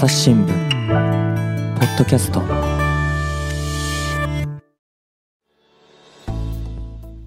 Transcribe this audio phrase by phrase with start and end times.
[0.00, 2.40] 朝日新聞ポッドキャスト。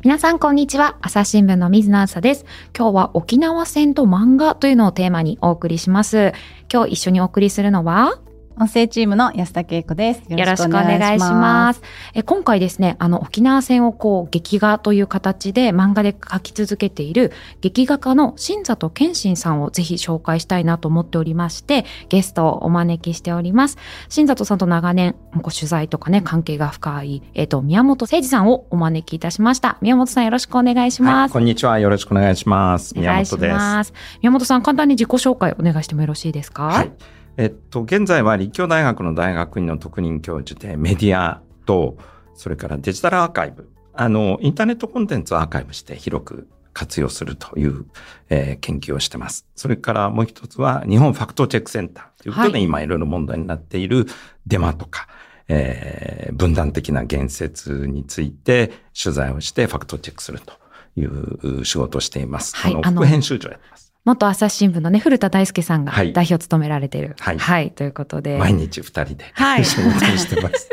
[0.02, 0.98] 皆さんこんにちは。
[1.02, 2.46] 朝日新聞の水野あです。
[2.76, 6.34] 今日は沖縄戦と漫画というのをテーマにお送りします。
[6.68, 8.18] 今日一緒にお送りするのは
[8.56, 10.22] 音声チームの安田恵子です。
[10.30, 11.82] よろしくお願いします。
[12.14, 17.32] え今回ですね、あの沖縄戦をこう劇画という形で漫画で描き続けている
[17.62, 23.78] 劇画家の新里健信さんをぜひ紹介したいなと思っておりまして、ゲストをお招きしております。
[24.08, 29.78] 新里さんと長年ご取材とかね関係が深いえっ、と宮本誠二さんをお招きいたしました。
[29.82, 31.16] 宮本さんよろしくお願いします。
[31.16, 31.80] はい、こんにちは。
[31.80, 32.94] よろしくお願いします。
[32.96, 33.50] 宮本で
[33.84, 33.94] す。
[34.22, 36.66] 宮本さん簡単に自己紹介お願いしてもよろしいですか？
[36.66, 36.92] はい。
[37.38, 41.98] えっと、現在は立教大学の大学院の特任教授でメディアと、
[42.36, 47.86] それからデジタルアーカイブ、あの、インターネットコンテンツをアーカイブして広く活用するという、
[48.30, 49.46] えー、研究をしてます。
[49.56, 54.08] それからもう一つは日本ファクトチェックセンターということで、はい、今いろいろ問題になっている
[54.48, 55.08] デマとか、
[55.48, 60.54] えー、分断的な言説について取材をしてファクトチェックすると
[60.96, 62.56] いう仕事をしています。
[62.56, 63.93] はい、あの副編集長やってます。
[64.06, 67.16] 元朝日新聞のね、古田大輔さんが代表を務められてる。
[67.20, 67.38] はい。
[67.38, 67.72] はい。
[67.72, 68.38] ということで。
[68.38, 69.26] 毎日二人で。
[69.34, 69.66] はい。
[69.66, 70.70] 仕事してます。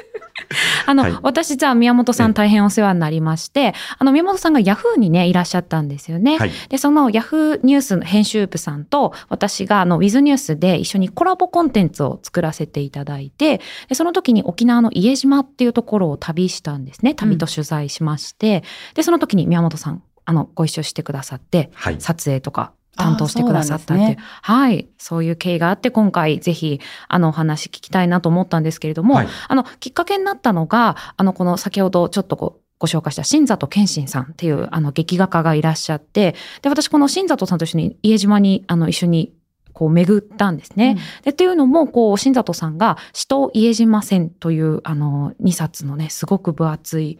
[0.87, 6.39] あの、はい、私実は宮本さん大変お世話になりまして、あの、宮本さんがヤフーにね、いらっしゃったんですよね。
[6.39, 17.15] はい、で、そのヤフーニュースの編集部さんと、私があの、ウィズニュースで一緒にコラボコンテンツを作らせていただいて、でその時に沖縄の家島っていうところを旅したんですね。
[17.15, 24.03] 旅と取材しまして、うん、で、その時に宮本さん、あの、ご一緒してくださって、はい、撮影とか担当してくださったって。
[24.03, 39.35] ね、はい、そういう経緯があって、今回ぜひ、あの、お話聞きたいなと思ったんですけれども、はい、あの、きっかけになったのが、あの、この先ほどちょっとこう、ご紹介した新里健信さんっていうあの劇画家がいらっしゃって、で、私この新里さんと一緒に家島にあの一緒に
[39.73, 40.97] こう巡ったんですね。
[40.97, 47.19] うん、で、っていうのも、こう、新里さんが、死闘家島戦という、あの、2冊のね、すごく分厚い、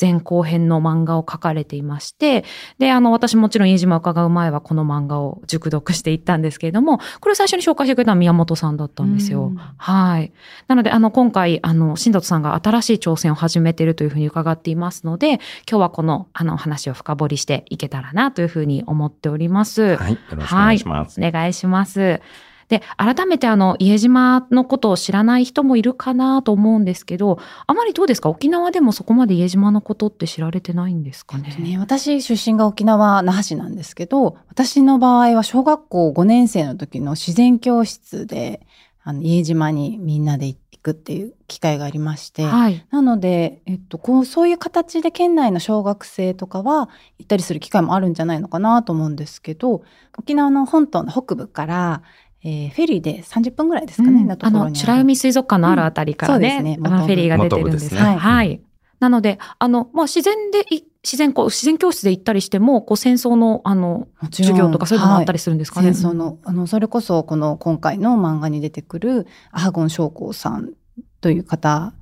[0.00, 2.44] 前後編の漫画を書かれていまして、
[2.78, 9.52] で、あの、私もちろん家島を伺う前はこの漫画を熟読していったんですけれども、これを最初に紹介してくれたのは宮本さんだったんですよ。
[9.76, 10.32] はい。
[10.68, 15.34] なので、あの、今回、あの、新里さんが新しい挑戦を始めているというふうに伺っていますので、
[15.68, 19.96] 今日はこの、あの、話を深掘りしていけたらなというふうに思っております。
[19.96, 20.12] はい。
[20.12, 21.20] よろしくお願いします。
[21.20, 22.20] はい、お願いします。
[22.68, 28.28] で、改めてあの、家島のことを知らない人もいるかなと思うんですけど、あまりどうですか？
[28.28, 31.56] 沖縄でもそこまで家島のことって知られてないんですかね？
[31.58, 31.78] ね。
[31.78, 38.66] 私出身が沖縄那覇市なんですけど、私の場合は小学校5年生の時の自然教室で、
[39.02, 49.82] あの、家島にみんなで行くっていう機会がありまして、はい、なので、えっと、こう、そういう形で県内の小学生とかは行ったりする機会もあるんじゃないのかなと思うんですけど、
[50.18, 52.02] 沖縄の本島の北部から、
[52.48, 56.78] えー、フェリーで30分ぐらいですかね、うん、あの、美ら海水族館のあるあたりからね、うん、ね。
[56.80, 57.94] フェリーが出てるんです。
[57.94, 58.16] ね、はい。
[58.16, 58.62] はい。
[59.00, 60.64] なので、あの、まあ、自然で、
[61.04, 65.88] 自然、こう、自然教室で行ったりしても、こう、戦争の、あの、授業とかそういうのもあったりするんですかね？
[65.88, 70.72] はい、戦争の、あの、それこそ、この、今回の漫画に出てくる、アハゴン将校さん
[71.20, 71.92] という方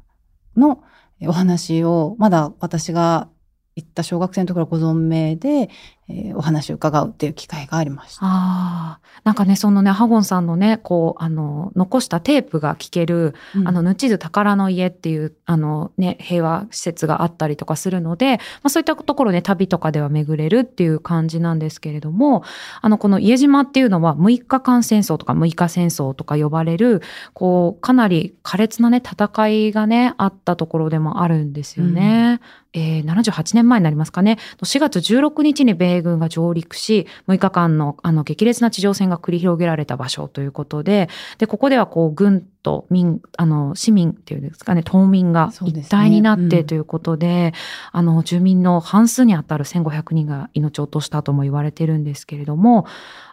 [0.56, 0.80] の
[1.26, 3.28] お話を、まだ私が
[3.74, 5.70] 行った小学生のところご存命で、
[6.08, 8.20] えー、お話を伺うっていう機会がありました。
[8.24, 9.06] ああ。
[9.24, 22.44] なんかね、そのね、ハゴンさんのね、こう、あの、残したテープが聞ける、うん、あの、ぬちず宝の家っていう、あの、ね、平和施設があったりとかするので、まあそういったところね、旅とかでは巡れるっていう感じなんですけれども、
[22.80, 27.02] あの、この家島っていうのは、6日間戦争とか6日戦争とか呼ばれる、
[27.32, 32.40] こう、かなり苛烈なね、戦いがね、あったところでもあるんですよね。
[32.40, 34.38] うん、えー、78年前になりますかね。
[34.62, 47.52] 4月16日に米軍が上陸し、6日間のあの激烈な地上戦が繰り広げられた場所ということで、で、ここではこう軍と民、あの、市民っていうんですかね、島民が一体になってということで、ね
[47.94, 52.84] うん、あの、住民の半数にあたる1500人が命を落としたとも言われてるんですけれども、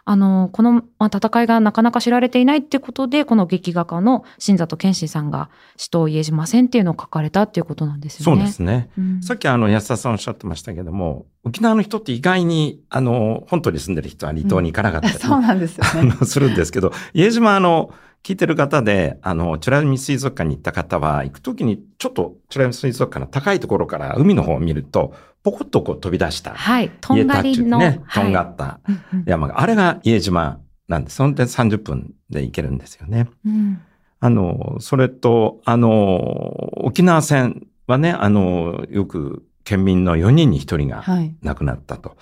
[0.04, 8.42] あの、この、まあ、戦いがなかなか知られていないってことで、この劇画家の新里健信さんが、死闘家島戦っていうのを書かれたっていうことなんですよね。
[8.42, 8.90] そうですね。
[8.96, 16.12] うん、さっきあの、安田さんおっしゃってましたけども、沖縄の人って意外に、あの、本島に住んでる人は離島に行かなかったり、うん、そうなんですよね。
[16.24, 17.90] するんですけど、家島あの、
[18.24, 26.54] 聞いてる方で、あの、美ら海水族館に行った方は、行くときに、ちょっと美ら海水族館の高いところから海の方を見ると、ポコッとこう飛び出した。
[26.54, 26.90] はい。
[27.02, 27.78] とんがりの。
[27.78, 28.80] ね、とんがった
[29.26, 31.16] 山が、はい、あれが家島なんです。
[31.16, 33.28] そんで30分で行けるんですよね。
[33.44, 33.82] うん、
[34.20, 41.04] あの、それと、あの、沖縄戦はね、あの、よく県民の4人に1人が
[41.42, 42.08] 亡くなったと。
[42.08, 42.18] はい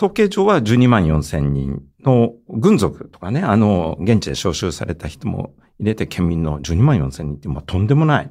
[0.00, 8.30] 統計上は12万4千人の軍属とかね、あの、現地で招集された人も入れて県民の12万4千人って、まあ、とんでもない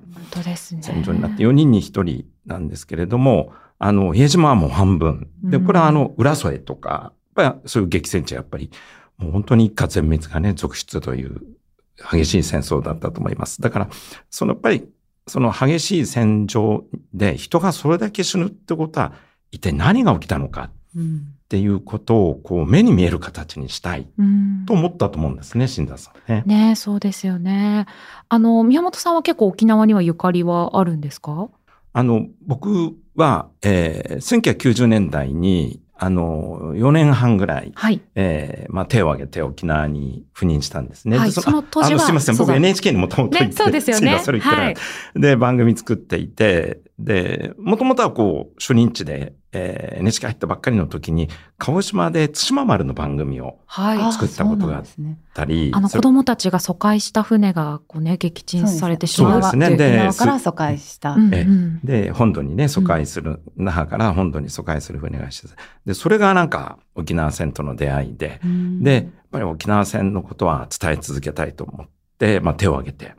[0.81, 5.29] 戦場になって4人に1人なんですけれども、あの、比江島はもう半分。
[5.43, 8.71] で、これはあの、浦添とか、やっぱりそういう激戦地はやっぱり、
[9.19, 11.39] もう本当に一家全滅がね、続出という
[12.11, 13.61] 激しい戦争だったと思います。
[13.61, 13.89] だから、
[14.31, 14.89] そのやっぱり、
[15.27, 16.83] その激しい戦場
[17.13, 19.13] で人がそれだけ死ぬってことは、
[19.51, 24.07] 一体何が起きたのかっていうことをこう目に見える形にしたい
[24.65, 26.43] と思ったと思うんですね、新田さんね。
[26.45, 27.85] ねそうですよね。
[28.27, 31.49] あの、宮本さんは結構沖縄にはゆかりはあるんですか？
[31.93, 41.17] あの、僕は、えー、1990年代に、あの、4年半ぐらい、はい、えー、まあ、手を挙げて沖縄に赴任したんですね。
[41.17, 41.99] はい、その当時は。
[41.99, 44.19] すみません、僕 NHK にもともと行って、ね、そうですよね。
[44.23, 44.75] それ言ったら、はい、
[45.15, 53.59] で、番組作っていて、で、もともとはこう、初任地で、えー、NHK 入ったばっかりの時に、鹿児島で対馬丸の番組を
[54.11, 54.83] 作ったことがあっ
[55.33, 55.55] たり。
[55.55, 59.75] はい、あの子供たちが疎開した船がこうね、撃沈されてしまうそうですね。
[59.75, 61.15] で、から疎開した。
[61.31, 61.47] え
[61.83, 65.47] で、本土にね、疎開する、那覇から本土に疎開する船がして
[65.85, 68.39] で、それがなんか沖縄戦との出会いで、
[68.81, 71.87] で、やっぱり沖縄戦のことは伝え続けたいと思っ
[72.19, 73.15] て、まあ手を挙げて、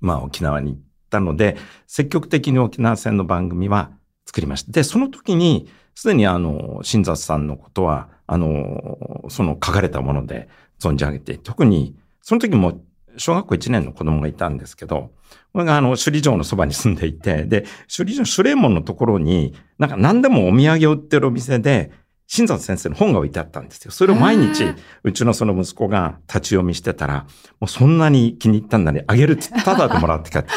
[0.00, 0.80] まあ沖縄に行っ
[1.10, 1.56] たので、
[1.88, 3.90] 積極的に沖縄戦の番組は
[4.26, 4.72] 作りました。
[4.72, 12.80] で、その時に、すでにあの、新雑さんのことは、あの、その書かれたもので存じ上げて、特に、その時も
[13.16, 15.10] 小学校1年の子供がいたんですけど、
[15.52, 17.62] これがあの、首里城のそばに住んでいて、で、
[17.94, 21.90] 首里城、首里門のところに、なんか何でもお土産を売ってるお店で、
[22.28, 23.92] 新里先生の本が置いてあったんですよ。
[23.92, 24.64] それを毎日、
[25.04, 27.26] うちのその息子が立ち読みしてたら、
[27.60, 30.48] もうそんなに気に入ったんだね、あげるってただでもらって帰って。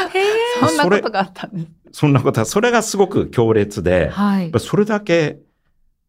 [0.68, 1.68] そんなことがあったんです。
[1.92, 5.40] そんなことは、それがすごく強烈で、はい、それだけ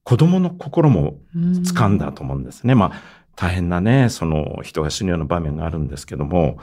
[0.05, 2.75] 子供の心も掴んだと思うんですね。
[2.75, 2.93] まあ、
[3.37, 6.59] 大変なね、その人が死ぬような場面があるんですけども、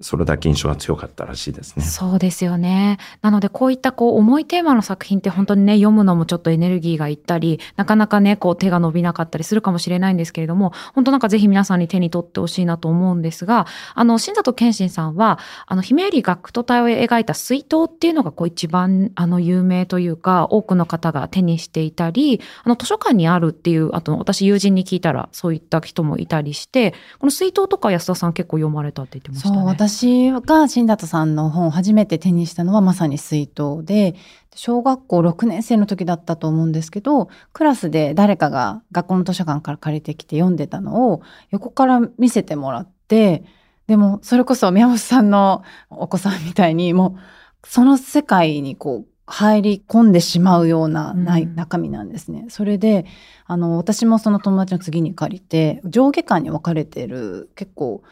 [0.00, 1.84] それだけ印象が強かったらしいですね。
[1.84, 2.98] そうですよね。
[3.20, 29.56] なのでこういったこう重いテーマの作品って本当にね読むのもちょっとエネルギーがいったりなかなかねこう手が伸びなかったりするかもしれないんですけれども本当なんかぜひ皆さんに手に取ってほしいなと思うんですがあの新里健信さんはあの姫入学徒隊を描いた水筒っていうのがこう一番あの有名というか多くの方が手にしていたりあの図書館にあるっていうあと私友人に聞いたらそういった人もいたりしてこの水筒とか安田さん結構読まれたって言ってましたね。
[29.90, 34.14] 私が新里さんの本を初めて手にしたのはまさに水筒で、
[34.54, 43.42] 小学校6年生の時だったと思うんですけど、クラスで誰かが学校の図書館から借りてきて読んでたのを横から見せてもらって、
[43.88, 47.16] でもそれこそ宮本さんのお子さんみたいにも
[47.64, 52.46] うその世界にこう入り込んでしまうような、中身なんですね。
[52.48, 53.06] それで、
[53.46, 58.02] あの、私もその友達の次に借りて、上下巻に分かれてる結構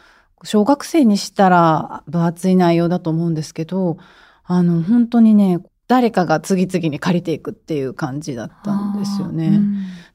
[0.44, 3.99] 小学生にしたら分厚い内容だと思うんですけど、
[4.44, 5.58] あの、本当にね、
[5.88, 9.61] 誰かが次々に借りていくっていう感じだったんですよね。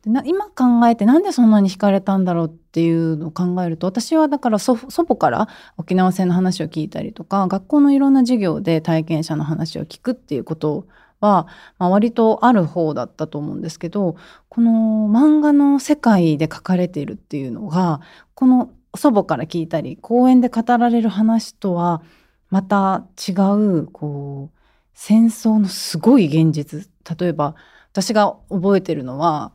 [0.03, 5.47] でな今考えてなんでそんなに惹かれたんだろうっていうのを考えると私はだから祖母から
[5.77, 10.85] 沖縄戦の話を聞いたりとか学校のいろんな授業で体験者の話を聞くっていうこと
[11.21, 11.47] は、
[11.79, 14.17] まあ、割とある方だったと思うんですけど
[14.49, 18.01] この漫画の世界で書かれているっていうのが
[18.35, 22.01] この祖母から聞いたり講演で語られる話とは
[22.49, 24.59] また違うこう
[24.93, 26.87] 戦争のすごい現実
[27.19, 27.55] 例えば
[27.91, 29.51] 私が覚えてるのは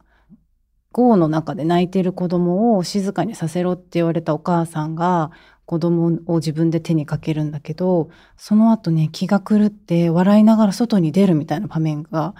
[0.93, 5.31] 豪の中で泣いてる子供を静かにさせろって言われたお母さんが
[5.65, 12.35] 子供を自分で手にかけるんだけどその後ね気が狂って笑いながら外に出るみたいな場面が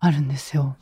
[0.00, 0.76] あるんですよ。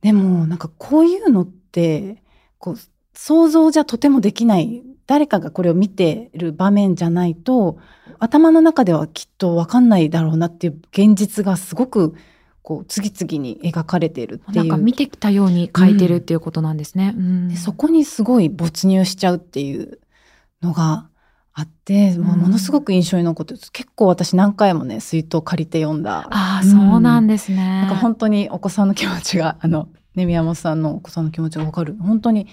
[0.00, 2.22] でもなんかこういうのって
[2.58, 2.76] こう
[3.20, 4.84] 想像じゃとてもできない。
[5.08, 7.78] 誰かがこれを見てる場面じゃないと
[8.18, 12.14] 頭の中ではきっと分かんないだろうなっていう現実がすごく
[12.62, 14.56] こう次々に描かれているっていう。
[14.56, 19.98] なんか見てきたように描いてるっていうことなんですね、うん、そこにすごい没入しちゃうっていう
[20.62, 21.08] のが
[21.54, 26.28] あって、ものすごく印象に残って結構私何回もね水筒借りて読んだ。
[26.30, 27.56] ああ、そうなんですね。
[27.56, 31.96] なんか本当にお子さんの気持ちがあのね宮本さんのお子さんの気持ちが分かる。
[31.98, 32.46] 本当に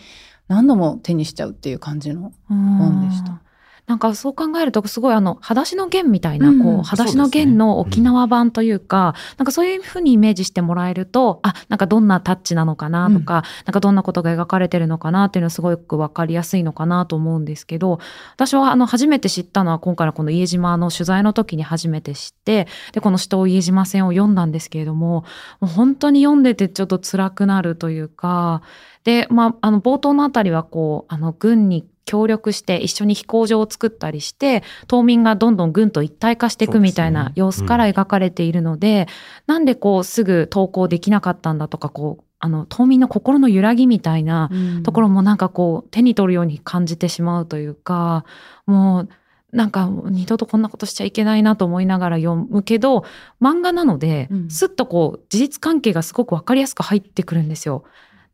[0.47, 3.41] 何度も手にしちゃうっていう感じの本でした。
[3.87, 17.99] なんかそう考えるとすごいあの裸足の弦みたいな、こう裸足の弦の沖縄版というか、なんかそういうふうにイメージしてもらえるとあなんかどんなタッチなのかなとか、なんかどんなことが描かれてるのかなっていうのはすごく分かりやすいのかなと思うんですけど
[18.33, 25.25] 私はあの初めて知ったのは今回のこの家島の取材の時に初めて知ってでこの「死闘家島戦」を読んだんですけれども
[25.59, 28.63] もう本当に読んでてちょっと辛くなるというか
[29.03, 39.07] で、まあ、あの冒頭のあたりはこうあの軍に協力して一緒に飛行場を作ったりして島民がどんどん軍と一体化していくみたいな様子から描かれているので、でね
[39.47, 44.51] うん、なんでこうすぐ投稿できなかったんだとかこうあの島民の心の揺らぎみたいな
[44.83, 48.25] ところもなんかこう手に取るように感じてしまうというか
[48.67, 49.09] もう
[49.51, 53.05] なんか二度とこんなことしちゃいけないなと思いながら読むけど
[53.41, 57.85] 漫画なので、うん、すっとこう事実関係がすごく分かりやすく入ってくるんですよ。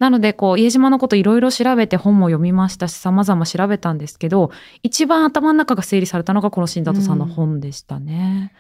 [0.02, 4.50] なので、こう、家島のこといろいろ調べて本も読みましたし、様々調べたんですけど、
[4.82, 8.52] 一番頭の中が整理されたのがこの新里さんの本でしたね。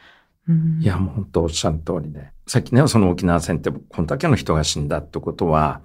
[0.47, 2.29] うん、いや、もう本当おっしゃる通りで。
[2.45, 5.81] さっきね、その沖縄戦ってこんだけの人が死んだってことは、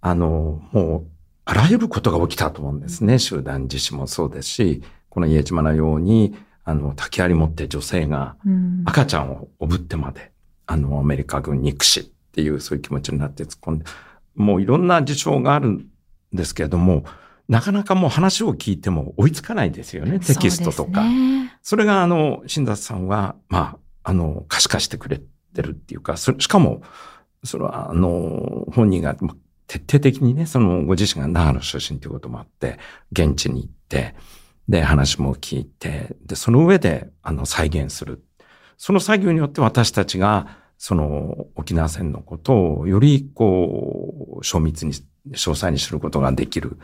[0.00, 1.06] あの、もう、
[1.44, 3.20] あらゆることが起きたと思うんですね。
[3.20, 8.34] 集団自死もそうですし、この家島のように、あの、竹槍持って女性が
[8.86, 10.32] 赤ちゃんをおぶってまで、
[10.68, 13.84] うん、あの、アメリカ軍憎しっていうそういう気持ちになって突っ込んで、
[14.34, 15.86] もういろんな事象があるん
[16.32, 17.04] ですけれども、
[17.48, 21.02] なかなかもう話を聞いても追いつかないですよね、テキストとか。
[21.02, 25.20] そね、それがあの、新田さんは、まあ、あの、可視化してくれ
[25.54, 26.82] てるっていうか、しかも、
[27.42, 29.16] それはあの、本人が
[29.66, 32.78] 徹底的にね、そのご自身が長野出身ということもあって、
[33.12, 34.14] 現地に行って、
[34.68, 38.22] で、話も聞いて、で、その上で、あの、再現する。
[38.78, 46.78] その作業によって私たちが、その沖縄戦のことをよりこう、詳密に、詳細に知ることができる。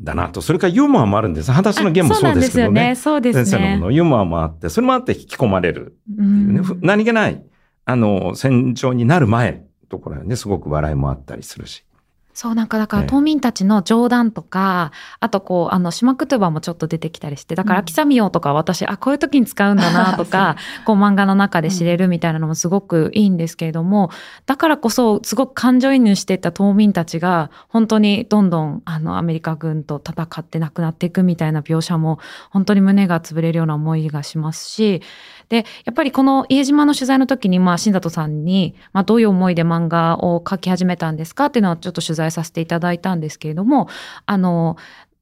[0.00, 0.42] だなと。
[0.42, 1.52] それからユーモアもあるんです。
[1.52, 2.96] 裸足のゲームもそうですけどね。
[2.96, 3.44] そうですね。
[3.44, 6.60] 先生のもの、ユーモアもあって、それもあって引き込まれるっていうね。
[6.68, 7.40] うん、何気ない、
[7.84, 11.85] あの、戦場になる前ところね、すごく笑いもあったりするし。
[12.36, 24.10] そう、なんかだから島民たちの冗談とか、あとこう、あの、島クトゥバもちょっと出てきたりして、だから秋雨よとか私、あ、こういう時に使うんだなとか、 こう漫画の中で知れるみたいなのもすごくいいんですけれども、
[24.44, 32.18] だからこそ、すごく感情移入していった島民たちが、本当にどんどん、あの、アメリカ軍と戦って亡くなっていくみたいな描写も、
[32.50, 35.00] 本当に胸が潰れるような思いがしますし、
[35.48, 43.88] で、やっぱりこの家島の取材の時に、まあ、新里さんに、まあ、どういう思いで漫画を描き始めたんですかっていうのはちょっと取材させていただいたんですけれども、
[44.26, 44.76] あの、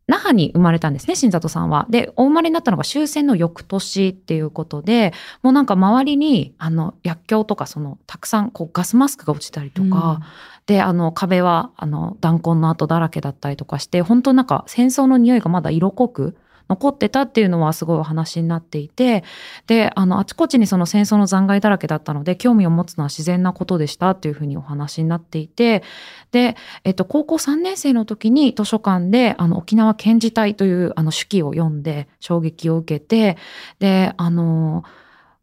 [0.06, 1.86] 那覇に生まれたんですね、新里さんは。
[1.88, 10.24] で、お生まれになったのが終戦の翌年っていうことで、もうなんか周りに、あの、薬莢とか、その、たくさん、こう、ガスマスクが落ちたりとか、うん、
[10.66, 16.36] で、あの、壁は、あの、弾痕の跡だらけだったりとかして、本当なんか戦争の匂いがまだ色濃く
[16.68, 19.24] 残ってたっていうのはすごいお話になっていて
[19.66, 25.82] であのあちこちにその戦争の残骸だらけだったので興味を持つのは自然なことでしたっていうふうにお話になっていて
[26.32, 33.36] で、えっと、高校3年生の時に図書館であの沖縄県自隊というあの手記を読んで衝撃を受けて
[33.78, 34.84] であの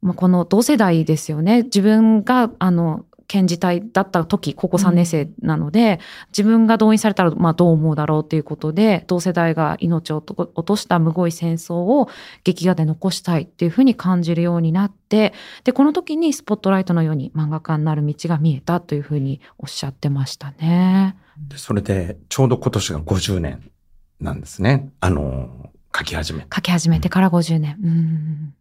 [0.02, 1.62] まあ、この同世代ですよね。
[1.64, 6.00] 自分があの検事隊だった時高校3年生なので、うん、
[6.38, 12.10] 自分が動員されたら、まあ、どう思うだろうということで同世代が命を落としたむごい戦争を
[12.44, 15.34] 劇画で残したいっていうふうに感じるようになって
[15.64, 21.16] でこの時にスポットライトのように漫画家になる道が見えたというふうにおっしゃってましたね。
[21.48, 23.72] でそれでちょうど今年が50年
[24.20, 27.78] なんですねあの書き始め書き始めてから50年。
[27.82, 28.54] うん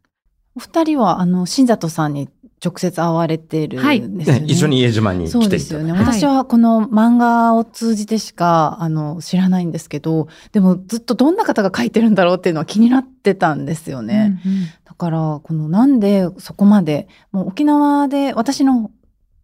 [0.57, 2.29] お二人はあの新里さんに
[2.63, 4.41] 直接会われてるんですよね。
[4.41, 5.93] はい、一緒に家島に来てそうですよね。
[5.93, 14.39] 私はこの漫画を通じてしか、あの、知らないんですけど、でもずっとどんな方が書いてるんだろうっていうのは気になってたんですよね。
[14.45, 18.91] うんうん、だから、このなんでそこまで、もう沖縄で、私の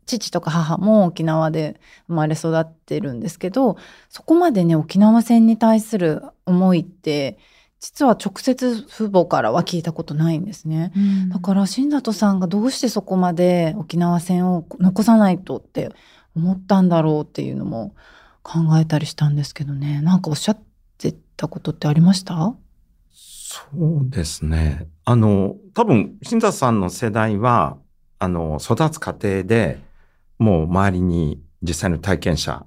[0.05, 3.77] 父とか母も沖縄で生まれ育ってるんですけど、
[4.11, 7.39] そこまでね、沖縄戦に対する思いって、
[7.87, 15.93] 実は直接父母からは聞いたことないんですね、うん、だから新里さんがどうしてそこまで沖縄戦を残さないとって
[16.35, 17.95] 思ったんだろうっていうのも
[18.43, 20.00] 考えたりしたんですけどね。
[20.02, 20.59] なんかおっしゃっ
[20.99, 22.57] てたことってありました？
[23.14, 24.88] そうですね。
[25.05, 27.76] あの多分新里さんの世代は
[28.19, 29.78] あの育つ過程で
[30.40, 32.66] もう周りに実際の体験者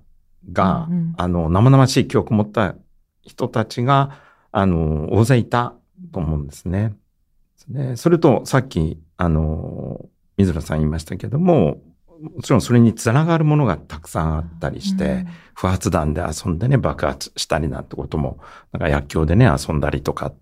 [0.53, 2.75] が、うんうん、あの生々しい記憶を持った
[3.21, 5.75] 人たちがあの、大勢いた
[6.11, 6.95] と思うんですね。
[7.67, 10.05] でそれと、さっき、あの、
[10.37, 11.81] 水野さん言いましたけども、
[12.21, 18.39] もちろんそれにつながるものがたくさんあったりして、うん、不発弾で遊んでね、爆発したりなんてことも、
[18.71, 20.33] なんか薬莢でね、遊んだりとか、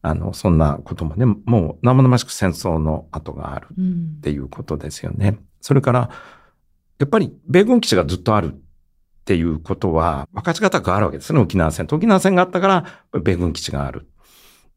[0.00, 5.28] あの、そんなこともね、もう生々しく戦争の跡があるっていうことですよね。
[5.28, 6.10] うん、それから、
[6.98, 8.60] やっぱり米軍基地がずっとある
[9.28, 11.86] っていうことは、分かち方があるわけですね、沖縄戦。
[11.92, 12.84] 沖縄戦があったから、
[13.20, 14.08] 米軍基地がある。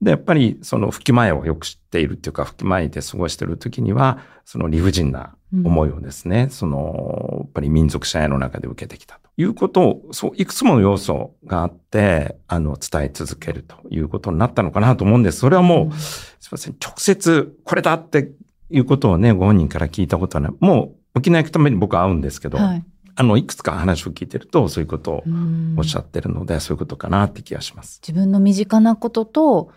[0.02, 15.40] で、やっぱりその復帰前をよく知っているっていうか、復帰前で過ごしている時には、その理不尽な思いをですね、うん、その、やっぱり民族社会の中で受けてきたということを、そう、いくつもの要素があって、あの、伝え続けるということになったのかなと思うんです。
[15.40, 18.34] それはもう、うん、すいません、直接これだって
[18.70, 20.54] いうことをね、ご本人から聞いたことはない。
[20.60, 22.84] もう、沖縄行くために僕は会うんですけど、はい、
[23.22, 25.24] あの、いくつか話を聞いてると、そういうことを
[25.78, 28.02] おっしゃってるので、そういうことかなって気がします。
[28.02, 29.72] 自分の身近なことと、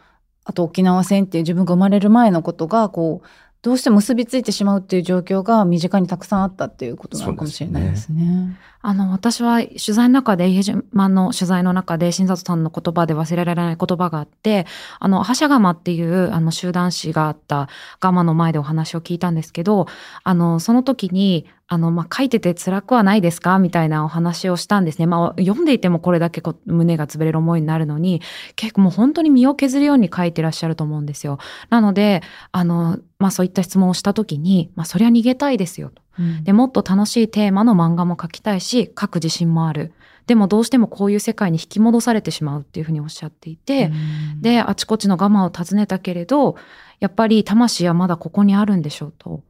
[0.46, 3.26] あと沖縄戦っていう自分が生まれる前のことがこう
[3.64, 8.20] どうしても結びついてしまうっていう状況が身近にたくさんあったっていうことなのかもしれないですね。
[8.20, 14.66] すねあの、私は取材の中で、家島の取材の中で、新里さんの言葉で忘れられない言葉があって、
[15.00, 17.70] あの、覇者釜っていうあの集団誌があった
[18.00, 19.86] ガマの前でお話を聞いたんですけど、
[20.24, 23.58] あの、その時に、あの、まあ、書いてて辛くはないですか？
[23.58, 25.06] みたいなお話をしたんですね。
[25.06, 28.20] まあ、読んでいてもこれだけ胸が潰れる思いになるのに、
[28.56, 31.38] 結構もう本当に身を削るように書いてらっしゃると思うんですよ。
[31.70, 36.02] なので、あの、まあ、そういった質問をした時に、まあ、そりゃ逃げたいですよと。
[36.18, 39.92] うん、で、もっと楽しいテーマの漫画も書きたいし、書く自信もある。
[40.26, 43.90] でもどうしてもこういう世界に引き戻されてしまうっていうふうにおっしゃっていて、
[44.34, 46.56] うん、で、あちこちの我慢を尋ねたけれど、
[47.00, 49.42] やっぱり魂はまだここにあるんでしょうと。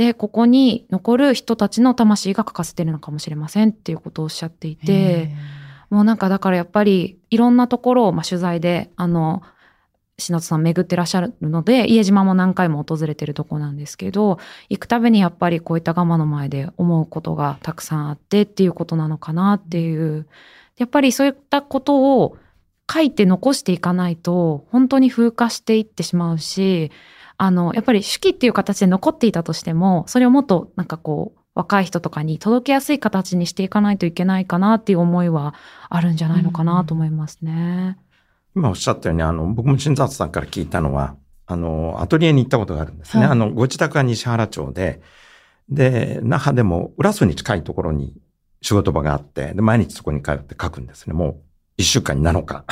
[0.00, 5.30] で、ここに残る人たちの魂が欠かせてるのかもしれませんっていうことをおっしゃっていて、
[5.90, 9.42] もうなんかだからやっぱりいろんなところを、まあ、取材で、あの、
[10.16, 14.38] 篠田さん巡ってらっしゃるので、家島も何回も訪れてるとこなんですけど、
[14.70, 20.26] 行くたびにやっぱりこういったガマの前で思うことがたくさんあってっていうことなのかなっていう。
[20.78, 22.38] やっぱりそういったことを
[22.90, 26.90] 書いて残していかないと、本当に風化していってしまうし、
[27.42, 35.54] あの、やっぱり手記っていう形で残っていたとしても、それをもっとなんかこう、若い人とかに届けやすい形にしていかないといけないかなっていう思いは
[35.88, 37.98] あるんじゃないのかなと思いますね。
[38.54, 41.16] 今おっしゃったように、あの、僕も新里さんから聞いたのは、
[41.46, 43.22] あの、アトリエに行ったことがあるんですね。
[43.22, 45.00] はい、あの、ご自宅は西原町で、
[45.70, 48.20] で、那覇でも浦添に近いところに
[48.60, 51.14] 仕事場があって、で、毎日そこに通って書くんですね。
[51.14, 51.36] もう、
[51.78, 52.66] 一週間に7日。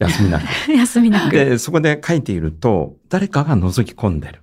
[0.00, 0.44] 休みなく。
[0.72, 1.36] 休みなく。
[1.36, 4.42] で、そこで書いていると、誰かが覗き込んでる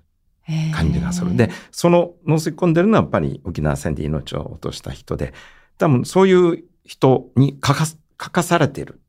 [0.74, 1.36] 感じがする。
[1.36, 5.34] で、その覗き込んでるのはやっぱり沖縄戦で命を落とした人で、
[5.78, 9.02] 多分そういう人に書か書かされている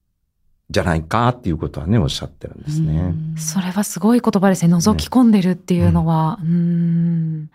[0.71, 3.15] じゃないかっていうことはね、おっしゃってるんですね。
[3.37, 4.75] それはすごい言葉ですね。
[4.75, 6.39] 覗き込んでるっていうのは。
[6.43, 7.51] ね、うん。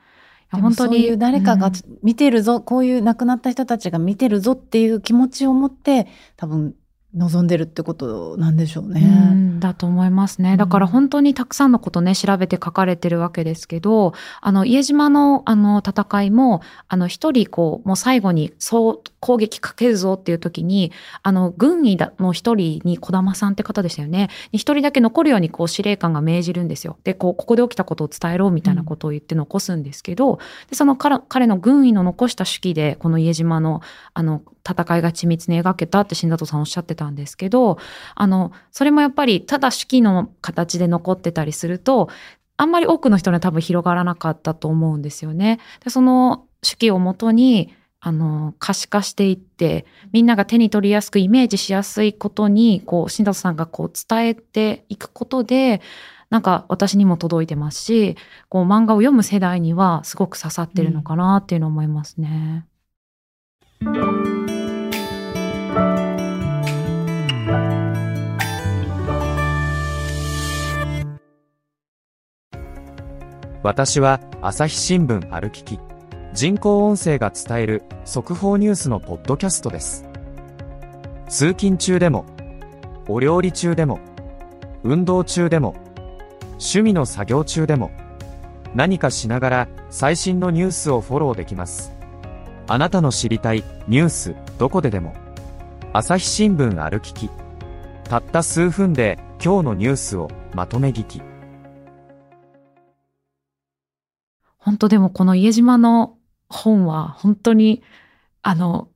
[0.51, 0.97] 本当に。
[0.97, 1.71] そういう誰かが
[2.03, 6.75] 見てるぞ、うん、こういう亡くなった人たちが見てるぞっていう気持ちを持って、多分
[7.15, 9.01] 望んでるってことなんでしょうね。
[9.01, 10.57] うだと思いますね。
[10.57, 20.91] だから本当にたくさんのことね、調べて書かれてるわけですけど、あの、家島のあの戦いも、あの、一人こう、もう最後にそう攻撃かけるぞっていう時に、
[21.23, 24.29] あの、軍医の一人に小玉さんって方でしたよね。
[24.51, 26.97] 一人だけ残るようにこう司令官が命じるんですよ。
[27.03, 30.37] で、こう、ここで起きたことを伝えろみたいなことを言って残すんですけど、うん、
[30.69, 33.81] でその彼の軍医の残した手記で、この家島の、
[34.13, 37.77] あの、戦いが緻密に描けたって新里さんおっしゃってたんですけど、
[38.15, 42.09] あの、それもやっぱりただ手記の形で残ってたりすると、
[42.55, 45.59] あんまり多くの人には多分広がらなかったと思うんですよね。
[45.83, 55.81] でその手記をもとに、あの、可視化していって、みんなが手に取りやすくイメージしやすいことに、こう、新里さんがこう伝えていくことで、
[56.29, 58.17] なんか私にも届いてますし、
[58.49, 62.65] こう漫画を読む世代にはすごく刺さってるのかなっていうのを思いますね。
[63.81, 64.42] うん
[73.63, 75.79] 私は朝日新聞歩きき
[76.33, 80.03] 人工音声が伝える速報ニュースのポッドキャストです。
[81.29, 82.25] 通勤中でも、
[83.07, 83.99] お料理中でも、
[84.83, 85.75] 運動中でも、
[86.53, 87.91] 趣味の作業中でも、
[88.75, 91.93] 何かしながら最新のニュースをフォローできます。
[92.67, 95.13] あなたの知りたいニュースどこででも。
[95.93, 97.29] 朝日新聞歩きき。
[98.03, 101.32] たった数分で今日のニュースをまとめ聞き。
[104.63, 106.17] 本当でもこの家島の
[106.49, 107.83] 本は本当に
[108.41, 108.87] あの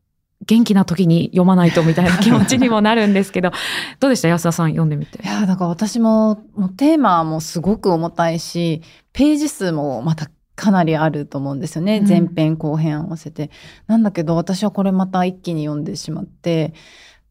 [0.46, 3.52] 元気な時に読まないとみたいな気持ちにもなるんですけど
[4.00, 4.30] どうでした？
[4.30, 5.22] 安田さん読んでみて。
[5.22, 13.52] いやだから私ももうテーマもすごく重たいしページ数もまたかなりあると思うんですよね、うん、前編後編合わせて。
[13.88, 16.74] なんだけど私はこれまた一気に読んでしまって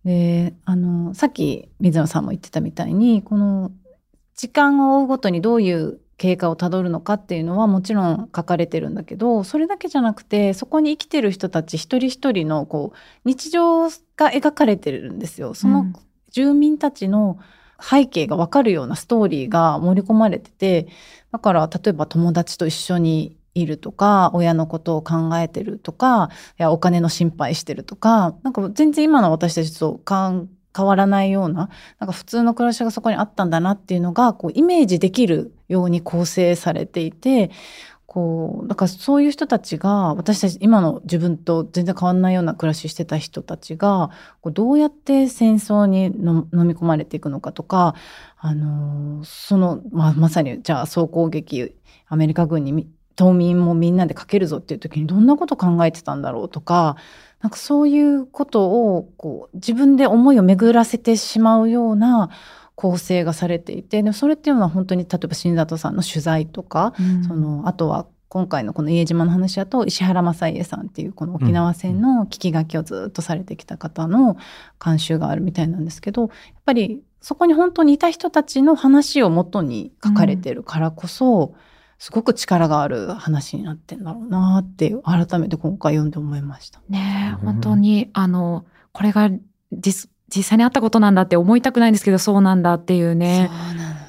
[0.05, 3.73] であのさっき水野さんも言ってたみたいにこの
[4.37, 15.55] 時間を追うごとにどういう経過をたどるのかっていうのはもちろん書かれてるんだけどそれだけじゃなくてそこに生きてる人たち一人一人のこう日常が描かれてるんですよ。
[15.55, 15.87] その
[16.31, 17.39] 住民たちの
[17.81, 20.89] 背景がわかるようなストーリーが盛り込まれてて
[21.31, 30.01] だから例えば友達と一緒にいるとか親のことを考えてるとかいやお金の心配してるとかなんか全然今の私たちと
[30.77, 37.51] 変わらないようななんか普通の暮らしがそこにあったんだなっていうのがこうイメージできるように構成されていて
[38.07, 44.11] こうだからそういう人たちが私たち今の自分と全然変わらないような暮らししてた人たちが
[44.41, 47.95] こうどうやって戦争に飲み込まれていくのかとか
[48.39, 51.75] あのその、まあ、まさにじゃあ総攻撃
[52.09, 56.97] アメリカ軍に島民もみんなでかけるぞっていう時にどんなこと考えてたんだろうとか
[57.47, 62.29] なんかそういうことをこう自分で思いを巡らせてしまうような
[62.75, 74.37] 構成がされていてでそれっていうのは本当に例えば新里さんの取材とか、うん、そのあとは今回のこの家島の話だと石原正家さんっていうこの沖縄戦の聞き書きをずっとされてきた方の
[74.85, 76.31] 監修があるみたいなんですけどやっ
[76.65, 86.81] ぱりそこに本当にいた人たちの話をもとに書かれてるからこそ、うんすごく力がある話になってんだろうなって改めて今回読んで思いました。
[86.89, 89.31] ね本当にあのこれが
[89.73, 93.51] 実実際にあったことなんだって思いたくないんですけどそうなんだっていうね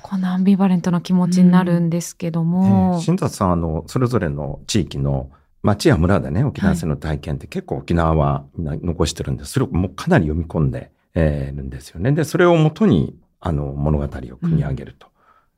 [0.02, 2.96] このアンビバレントな気持ちになるんですけども。
[2.96, 5.30] うん、新達さんあのそれぞれの地域の
[5.64, 12.12] 町や村でね沖縄戦の体験って結構沖縄はみんな残してるんでそれをもうかなり読み込んで、えるんですよね。
[12.12, 15.08] でそれをもとにあの物語を組み上げると。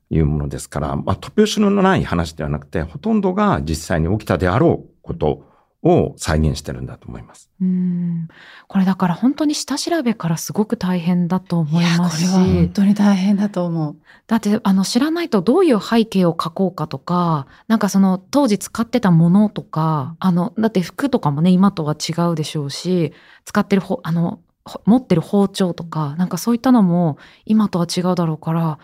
[0.09, 5.49] いうものですから、まあ、突拍子のない話ではなくて、ほとんどが実際に起きたであろうこと
[5.81, 7.49] を再現してるんだと思います。
[7.61, 8.27] うん
[8.67, 12.25] これだから本当に下調べからすごく大変だと思いますし。
[12.25, 13.95] これは本当に大変だと思う。
[14.27, 23.13] だってあの知らないとどういう背景を書こうかとか、なんかその当時使ってたものとか、あの、だって服とかもね、今とは違うでしょうし、
[23.45, 24.39] 使ってるほ、あの、
[24.85, 28.79] 持ってる包丁とか、なんかそういったのも今とは違うだろうから、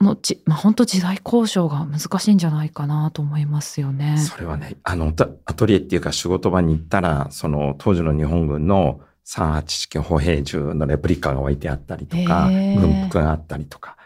[0.00, 4.18] のち、まあ、本当時代交渉が難しいんじゃないかなと思いますよね。
[4.18, 5.12] それはね、あの、
[5.44, 13.96] アトリエっていうか仕事場に行ったら、その当時の日本軍の381式歩兵銃のレプリカが置いてあったりとか、軍服があったりとか、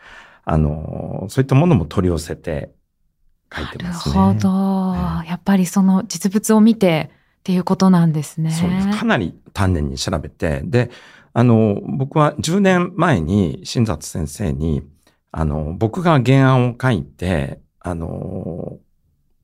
[0.44, 2.74] あの、そういったものも取り寄せて
[3.54, 4.14] 書いてますね。
[4.16, 4.92] なるほど。
[5.22, 8.50] ね、やっぱりその実物を見てっていうことなんですね。
[8.50, 8.98] そうです。
[8.98, 10.90] かなり丹念に調べて、で、
[11.33, 14.83] あの、僕は10年前に新里先生に、
[15.37, 18.79] あの、僕が原案を書いて、あの、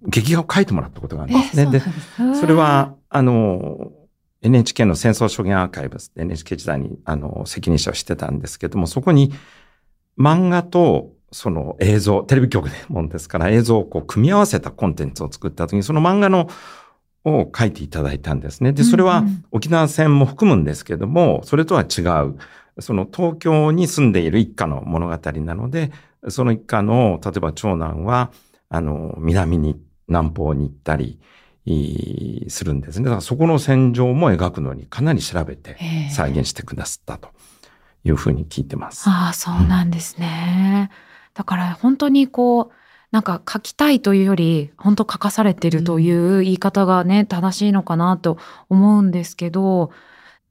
[0.03, 1.67] 劇画を書いてもらったことがあるんですね。
[1.67, 1.83] で
[2.37, 3.91] それは、あの、
[4.41, 9.33] NHK の戦争証言アーカイブス NHK 時代に、あの、責任者をしてたんですけども、そこに
[10.17, 16.49] 漫画とその映像、テレビ局でもんですから映像をこう組み合わせたコンテンツを作った時に、その漫画の
[17.25, 18.73] を書いていただいたんですね。
[18.73, 22.37] で、それは沖縄戦も含むんですけども、それとは違う、
[22.81, 25.93] その東京に住んでいる一家の物語なので、
[26.29, 28.31] その一家の、例えば長男は、
[28.69, 29.77] あの、南に、
[30.09, 31.21] 南方に行ったり、
[32.49, 33.05] するんですね。
[33.05, 35.77] だからそこの戦場も描くのにかなり調べて
[36.11, 37.29] 再現してくださったと
[38.03, 39.09] いうふうに聞いてます。
[39.09, 40.91] ああ、そうなんですね。
[40.91, 40.97] うん、
[41.35, 42.73] だから本当にこう、
[43.13, 48.39] なんか書きたいというより、本当書かされてるという言い方がね、正しいのかなと
[48.69, 49.91] 思うんですけど、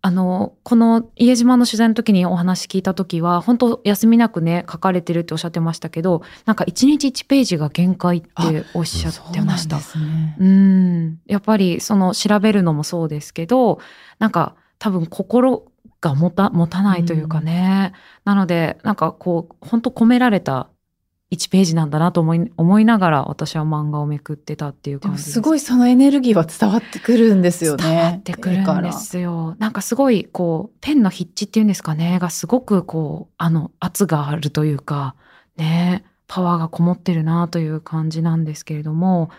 [0.02, 9.80] あの、この家島の取材の時にお話聞いた時は、本当休みなくね、書かれてるっておっしゃってましたけど、なんか一日一ページが限界っておっしゃってました。
[10.40, 11.20] うん。
[11.28, 13.80] やっぱりその調べるのもそうですけど、
[14.20, 15.66] なんか多分心
[16.00, 17.92] が持た、持たないというかね。
[18.26, 20.70] うん、なので、なんかこう、本当込められた
[21.32, 27.84] 1ページなんだなと思い思いながら私は漫画をめくってたっていう感じすごいそのエネルギーは伝わってくるんですよね。
[27.84, 29.56] 伝わってくるんですよ。
[29.60, 35.16] なんかすごいこうペンの筆致っていうんですかねがすごくこうあの圧があるというか
[35.56, 39.30] ねパワーがこもってるなという感じなんですけれども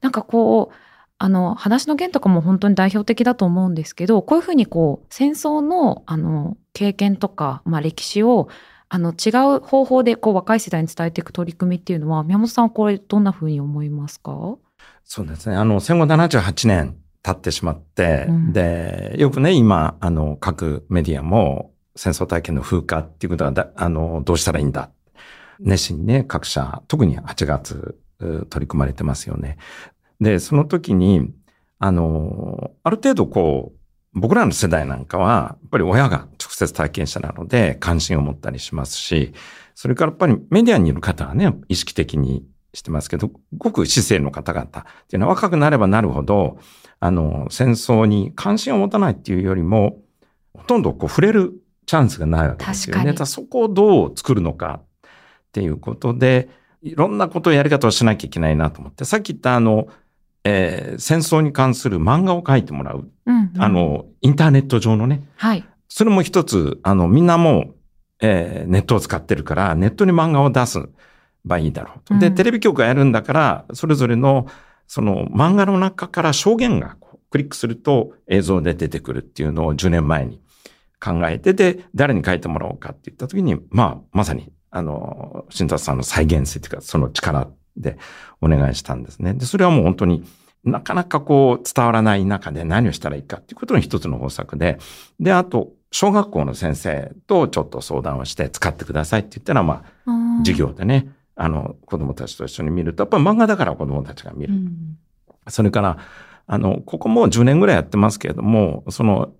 [0.00, 0.74] なんかこう
[1.18, 8.48] あの話の弦とかも本当に代表的だと思うんですけどこういうふうにこう戦争のあの経験とか、まあ、歴史を
[8.94, 14.58] あの違う方法でこう若い世代に伝えていく取り組みっていうのは宮本さんこれどんなふうに思いますか？
[15.02, 15.56] そうですね。
[15.56, 24.90] あの戦後78年経ってしまって、うん、でよくね今あの各メディアも戦争体験の風化っていうことはあのどうしたらいいんだ。
[25.58, 29.56] 熱心にね各社特に8月取り組まれてますよね。
[30.20, 31.32] でその時に
[31.78, 33.78] あのある程度こう
[34.14, 36.31] 僕らの世代なんかは、やっぱり親が直
[36.66, 39.32] 接体験者なので関心を持ったりしますし、
[39.74, 42.44] それからやっぱりメディアにいる方はね、意識的に
[42.74, 44.70] してますけど、ごく市政の方々っ
[45.08, 46.58] ていうのは若くなればなるほど、
[47.00, 49.98] あの、戦争に関心を持たないっていうよりも、
[50.54, 51.52] ほとんどこう触れる
[51.86, 53.14] チャンスがないわけですよね。
[53.26, 54.90] そこをどう作るのかっ
[55.52, 56.48] ていうことで、
[56.82, 59.88] いろんなことをやり方をしなきゃいけないなと思って、さっき言ったあの、
[60.44, 63.08] えー、戦争に関する漫画を描いてもらう。
[63.26, 65.22] うんうん、あの、インターネット上のね。
[65.36, 65.64] はい。
[65.94, 67.74] それも一つ、あの、みんなもう、
[68.20, 70.88] えー、ネットを使ってるから、ネットに漫画を出す
[71.44, 72.18] ばいいだろうと。
[72.18, 74.46] で、テレビ局がやるんだから、それぞれの、
[74.86, 76.96] その漫画の中から証言が
[77.28, 80.40] クリックすると映像で出てくるっていうのを10年前に
[80.98, 87.98] 考えて、で、誰に書いてもらおうかって言った時に、まあ、まさに、あの、新達さんの再現性というか、その力で
[88.40, 89.34] お願いしたんですね。
[89.34, 90.24] で、それはもう本当に
[90.64, 94.78] なかなかこう伝わらない中で何をしたらいいかっていうことの一つの方策で、
[95.20, 104.54] で、あと、小学校の先生とちょっと相談をして使ってくださいって言ったら、まあ、授業でね、あの、子供たちと一緒に見ると、やっぱり漫画だから子供たちが見る。
[104.54, 104.98] うん、
[105.48, 105.98] それから、
[106.46, 109.34] あの、ここも10年ぐらいやってますけれども、その、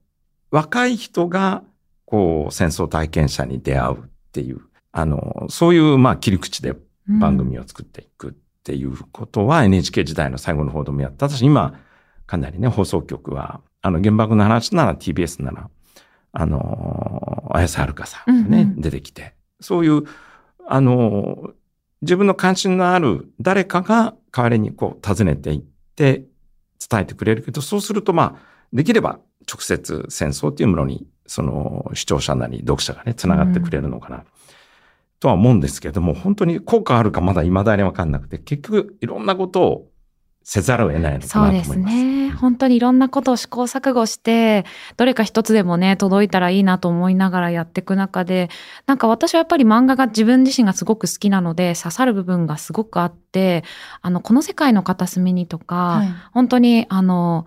[0.50, 1.64] 若い人が、
[2.04, 4.00] こう、戦争体験者に出会うっ
[4.32, 4.60] ていう、
[4.92, 6.74] あの、そういう、まあ、切り口で
[7.08, 11.28] 番組を作っていくっていうことは NHK 時代の最後の報道もやった。
[11.28, 11.80] 私今、
[12.26, 15.70] かなりね、放送局は、あの、原爆の話なら TBS なら、
[16.32, 20.04] あの、綾瀬はるかさんがね、うんうん、出てきて、そういう、
[20.66, 21.50] あの、
[22.00, 25.62] 自分の関心のある誰かが代わりにこう訪ねていっ
[25.94, 26.24] て
[26.90, 34.16] 伝えてくれるけど、そうするとまあ、できれば直接戦争っていうものに、その視聴者なり読者がね、繋がってくれるのかな。
[34.16, 34.22] うん
[35.22, 39.91] とは思うんですけども、本当に効果あるかまだ未だにわかんなくて、結局いろんなことを
[40.44, 41.68] せざるを得ないのかなと思います。
[41.68, 42.30] そうですね。
[42.30, 44.64] 本当にいろんなことを試行錯誤して、
[44.96, 48.50] どれか一つでもね、届いたらいいなと思いながらやっていく中で、
[48.86, 53.64] なんか私はやっぱり漫画が自分自身がすごく好きなので、刺さる部分がすごくあって、
[54.00, 57.46] あの、この世界の片隅にとか、はい、本当に、あの、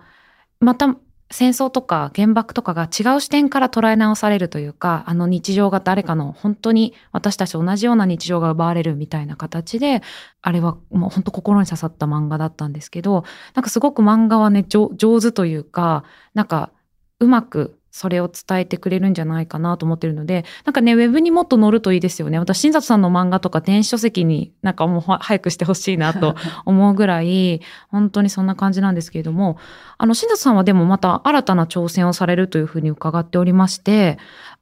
[0.60, 0.96] また
[1.30, 10.02] 戦争とか原爆とかが違う視点から捉え直されるというか、あの日常が誰かの本当に私たち同じような日常が奪われるみたいな形で、
[10.40, 14.88] あれはもう本当心に刺さった漫画だったんですけど、なんかすごく漫画はね、上
[15.20, 16.70] 手というか、なんか
[17.18, 22.38] うまくそれを伝えてくれるんじゃないかなと思ってるので、なんかね、ウェブにもっと載るといいですよね。
[22.38, 26.34] 私、新里さんの漫画とか電子書籍になんかもう早くしてほしいなと
[26.66, 29.56] 思うぐらい、本当にそんな感じなんですけれども、
[29.96, 34.18] あの、新里さんはでもまた新たな挑戦をされるというふうに伺っておりまして、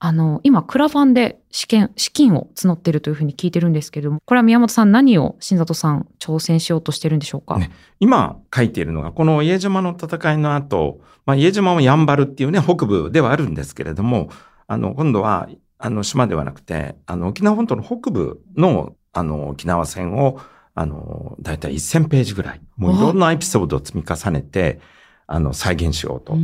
[0.07, 14.29] あの、今、クラファンで資金、資金を募っているというふうに聞いてるんですけれども、これは宮本さん何を新里さん挑戦しようとしてるんでしょうか、ね、今書いているのが、この家島の戦いの後、まあ、家島もやんばるっていうね、北部ではあるんですけれども、
[14.67, 20.39] あの、今度は、あの、島ではなくて、あの、沖縄本島の北部の、あの、沖縄戦を、
[20.75, 24.81] あの、だいたい1000ページぐらい、もういろんなエピソードを積み重ねて、
[25.27, 26.37] あの、再現しようと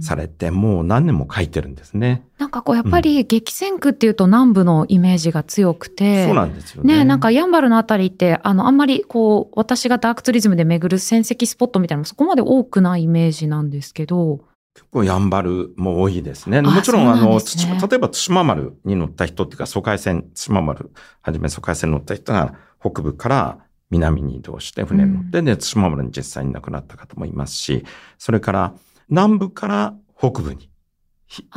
[0.00, 2.24] されて、もう何年も書いてるんですね。
[2.38, 6.26] なんかこう、やっぱり激戦区っていうと南部のイメージが強くて。
[6.26, 6.98] そうなんですよね。
[6.98, 14.40] ね、なんかやんばるのあたりって、あの、あんまりこう、私がダークツーリズムで巡る戦績スポットみたいなのもそこまで多くないイメージなんですけど。
[14.74, 16.62] 結構やんばるも多いですね。
[16.62, 20.90] もちろん、あの、ね、例えば対馬丸に乗った人っていうか、疎開船、対馬丸
[21.20, 23.58] はじめ疎開船に乗った人が北部から
[23.92, 27.84] 南に移動して船に乗って、で、対馬丸に実際に亡くなった方もいますし、
[28.18, 28.74] それから
[29.08, 30.70] 南部から北部に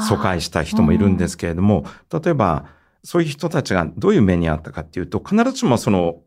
[0.08, 2.65] 疎開した人もいるんですけれども、例えば、
[3.04, 6.21] そういう人たちがどういう目にあったかっていうと、必ずしもその、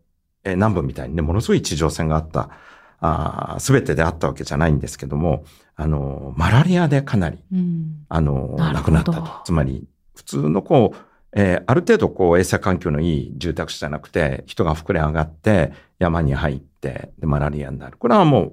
[0.45, 5.45] え南部みたいにね、ものすごい地上戦があった、すべてであったわけじゃないんですけども、
[5.77, 9.29] あの、マラリアでかなり、うん、あの、亡くなったと。
[9.45, 17.97] つまり、普通のこう、えー、ある程度こう衛生環境のいい住宅地じゃなくて、人が膨れ上がって山に入って、で、マラリアになる。
[17.99, 18.53] これはもう、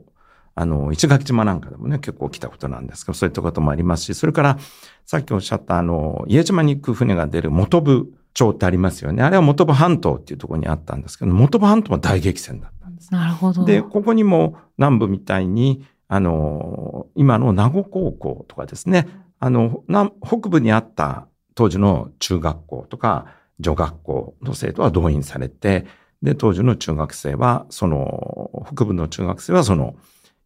[0.56, 4.58] あの、石垣島なんかでもね、結構来たことなんですけど、そういったこともありますし、それから、
[5.06, 9.22] さっきおっしゃったあの、家島に行く船が出る元部町ってありますよね。
[9.22, 13.14] あれは元部半島っていうところにあったんですけど、元部半島は大激戦だったんです。
[13.14, 13.66] なるほど。
[13.66, 19.08] で、ここにも南部みたいに、あの、今の名護高校とかですね、
[19.40, 19.84] あの、
[20.26, 23.26] 北部にあった当時の中学校とか
[23.60, 25.86] 女学校の生徒は動員されて、
[26.22, 29.96] で、当時の中学生は、その、北部の中学生はその、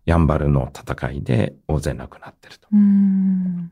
[0.06, 2.68] やんばるの戦いで大勢亡くなってると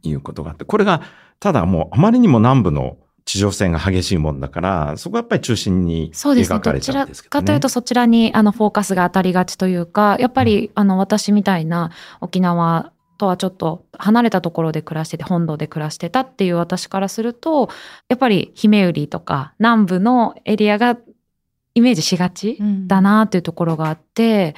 [0.08, 1.02] いうことがあって、これが、
[1.40, 17.70] ただもうあまりにも南部の地上戦が激しいもんだから、そこはやっぱり中心に描かれちゃうんですけど、ね、どちらかというとそちらにあのフォーカスが当たりがちというか、やっぱり、あの私みたいな沖縄とはちょっと離れたところで暮らしてて本土で暮らしてたっていう私からすると
[18.10, 20.98] やっぱり姫売とか南部のエリアが
[21.76, 24.56] イメージしがちだなっていうところがあって、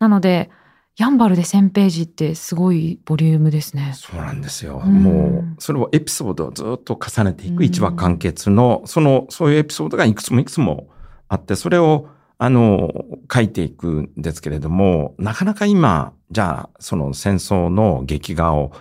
[0.00, 0.50] うん、なので
[0.96, 3.92] ヤンバルで1000ページってすごいボリュームですね。
[3.94, 4.82] そうなんですよ。
[4.84, 10.88] うん、もう、それをエピソードをずっと重ねていく一話完結の、うん、その、そういうエピソードがいくつもいくつも
[11.28, 12.08] あって、それを、
[12.42, 12.90] あの、
[13.32, 18.72] 書いていくんですけれども、なかなか今、じゃあ、その戦争の劇画を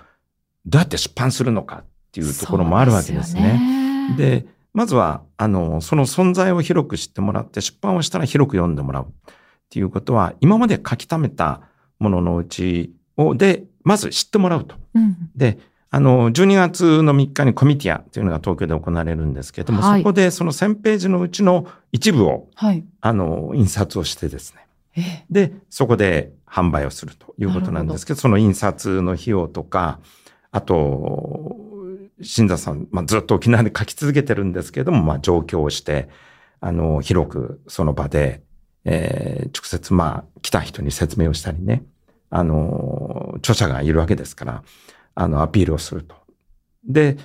[0.65, 4.15] どうやって出版するのかっていうところもあるわけですね。
[4.17, 9.13] で、ね、まずは、あの、その存在を広く知ってもらって、出版をしたら広く読んでもらうっ
[9.69, 11.62] ていうことは、今まで書き溜めた
[12.00, 14.76] もののうちを、で、まず知ってもらうと。
[14.95, 15.60] うん、で、
[15.93, 24.56] あの、12月の3日にコミティアというのが東京で行われるんですけれども、はい、そこでその1000ページのうちの一部を、はい、あの、印刷をしてです
[24.95, 25.25] ね。
[25.30, 28.21] で、そこで販売をするということなんですけど、ど。
[28.21, 29.99] その印刷の費用とか、
[30.51, 31.58] あと、
[32.21, 36.08] 新座さん、まあ、ずっと沖縄で書き続けてるんですけれども、まあ、上京をして、
[36.62, 38.43] あの、広くその場で、
[38.86, 41.84] えー、直接、まあ、来た人に説明をしたりね、
[42.30, 44.63] あの、著者がいるわけですから、
[45.21, 46.15] あの、アピールをすると。
[46.84, 47.17] で、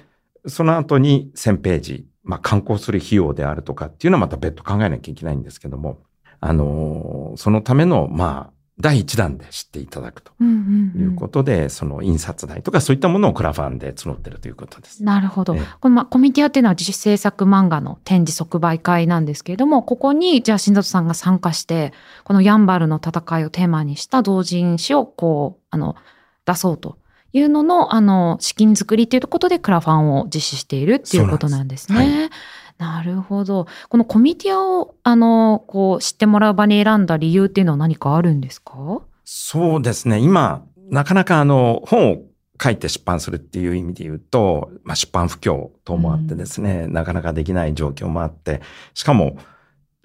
[0.46, 5.98] その後に1000ページ、まあ、観光する費用であるとかっていうのはまた別途考えなきゃいけないんですけども、
[6.40, 15.02] あの、そのための、まあ、第一弾で知っていただくということで、うんうんうん、その印刷代とかそういったものをクラファンで募ってるということです。
[15.02, 15.56] なるほど。
[15.80, 25.96] この、ま、コミティアっていうのは自主制作漫画の展示即売会なんですけれども、ここにじゃあ新里さんが参加して、このヤンバルの戦いをテーマにした同人誌をこう、あの、
[26.44, 26.98] 出そうと
[27.36, 32.30] いうのの、あの、資金作りということでクラファンを実施しているっていうことなんですね。
[32.78, 33.66] なるほど。
[33.88, 39.02] このコミティアを、あの、こう、知ってもらう場に選んだ理由っていうのは何かあるんですか？
[39.24, 40.18] そうですね。
[40.18, 42.22] 今、なかなかあの、本を
[42.62, 48.62] 書いて出版するっていう意味で言うと、まあ、出版不況等もあってですね、うん、なかなかできない状況もあって、
[48.94, 49.36] しかも、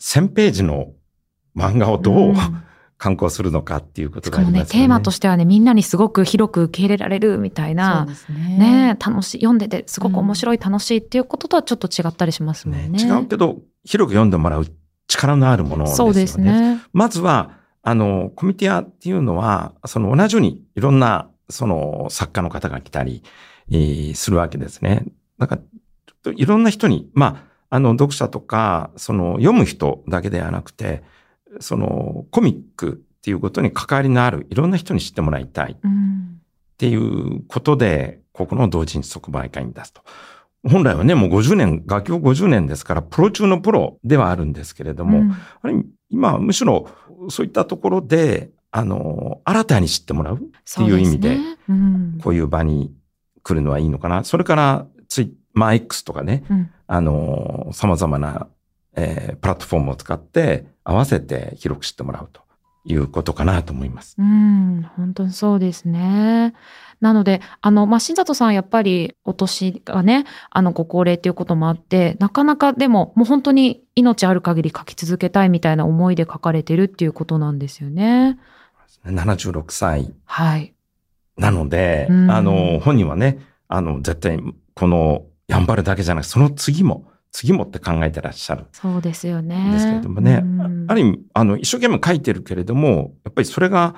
[0.02, 0.88] 1000ページの
[1.56, 2.36] 漫画をどう、うん
[3.02, 4.66] 観光するのかっていうことがありますね。
[4.66, 12.90] しかもね、テーマとしてはね、みんなにすごく広く受け入れられるみたいな、ねね、楽しい、読んでてすごく面白い、楽しいっていうこととはちょっと違ったりしますもんね。
[12.90, 14.68] ね違うけど、広く読んでもらう
[15.08, 16.14] 力のあるものですよね。
[16.14, 16.80] そうですね。
[16.94, 23.24] まずは、あの、コミティアっていうのは、その同じようにいろんな、その作家の方が来たり、
[23.72, 25.06] えー、するわけですね。
[25.40, 25.58] だか
[26.24, 31.02] ら、いろんな人に、まあ、あの、読者とか、その、読む人だけではなくて、
[31.60, 35.74] そのコミックっていうことに関わりのあるいろんな人に知ってもらいたい。
[35.74, 35.78] っ
[36.78, 40.02] ていうことで、ここの同人即売会に出すと。
[40.68, 45.76] 本来はね、もう50年、楽器50年ですから、プロ中のプロではあるんですけれども、うん、あれ
[46.10, 46.88] 今、むしろ
[47.30, 50.40] そういったところで、あの、新たに知ってもらうっ
[50.74, 51.58] ていう意味で、ね。
[51.70, 52.92] うん、こういう場に
[53.44, 54.24] 来るのはいいのかな。
[54.24, 58.48] それから、ツイまあ、X とかね、うん、あの、様々な
[58.96, 62.42] えー、プラットフォームを使って合わせて広く知ってもらうと
[62.86, 64.16] いうことかなと思います。
[64.18, 66.54] うん、本当にそうですね。
[67.00, 78.38] なので、あの、まあ、新里さんやっぱりお年がね、あの、ご高齢っていうこともあって、なかなかでも、もう本当に命ある限り書き続けたいみたいな思いで書かれてるっていうことなんですよね。
[79.06, 80.14] 76歳。
[80.26, 80.74] はい。
[81.38, 84.40] なので、あの、本人はね、あの、絶対、
[84.76, 88.66] この、やんばるだけじゃなくて、その次も、次もって考えてらっしゃる。
[88.72, 89.72] そうですよね。
[89.72, 90.42] ですけれどもね。
[90.44, 93.96] うん、ある意味、あの、一生懸命書いてるけれども、やっぱりそれが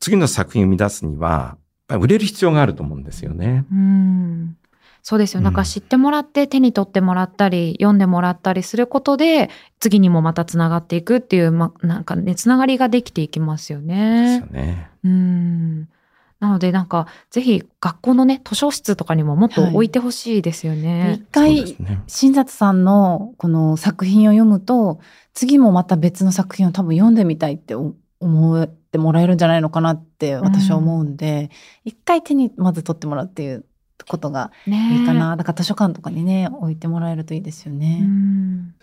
[0.00, 3.64] 次の作品を生み出すには、売れる必要があると思うんですよね。
[3.70, 4.56] うん。
[5.02, 5.40] そうですよ。
[5.40, 14.40] なんか知ってもらって手に取ってもらったり、読んでもらったりすることで、次にもまたつながっていくっていう、ま、なんかね、つながりができていきますよね。
[14.40, 14.90] ですよね。
[15.04, 15.88] うん。
[16.38, 19.90] なのでなんかぜひ学校のね図書室とかにももっと置い。
[19.90, 21.00] てほしいですよね。
[21.32, 25.00] はい、一回、新里さんのこの作品を読むと
[25.32, 31.50] 次もまた別の作品を多分読んでみたいって思ってもらえるんじゃないのかなって私は思うんで、
[31.84, 33.64] うん、一回手にまず取ってもらうっていう
[34.08, 38.00] ことがいいかな、だから図書館とかにね置いてもらえるといいですよね。
[38.02, 38.74] うん。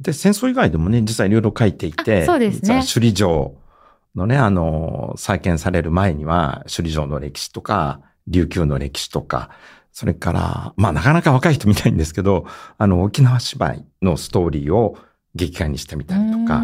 [0.00, 2.82] で戦争以外でもね実はいろいろ書いていてそうですね。
[2.92, 3.54] 首里城
[4.14, 9.50] のね、あの、再建される前には、首里城の歴史とか、琉球の歴史とか、
[9.92, 12.46] それから、まあなかなか若い人見たいんですけど、
[12.78, 14.96] あの、沖縄芝居のストーリーを
[15.34, 16.62] 劇画にしてみたりとか、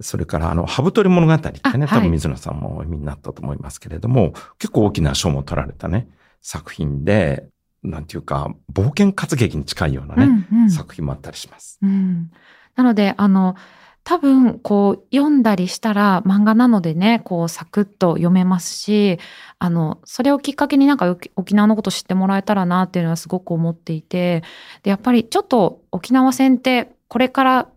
[0.00, 6.08] それから、あの、ハブトリ物語ってね、多分水野さんもお読みになったと思いますけれども、結構大きな賞も取られたね、
[6.40, 7.46] 作品で、
[7.82, 11.78] なんていうか、冒険活劇に近いようなね、うんうん、作品もあったりします。
[11.82, 12.30] うん、
[12.76, 13.56] なので、あの、
[14.02, 19.18] 多分こう読んだりしたら漫画なのでねこうサクッと読めますし
[19.58, 24.42] あのそれをきっかけになんか沖縄のこと知ってもらえたらなっていうのはすごく思っていて
[24.82, 27.68] でやっぱりちょっと沖縄戦ってこれから